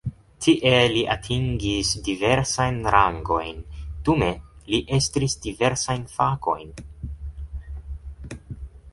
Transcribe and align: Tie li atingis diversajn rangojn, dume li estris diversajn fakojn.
Tie 0.43 0.69
li 0.91 1.01
atingis 1.15 1.89
diversajn 2.07 2.79
rangojn, 2.95 3.59
dume 4.07 4.29
li 4.73 4.79
estris 4.97 5.35
diversajn 5.43 6.07
fakojn. 6.15 6.73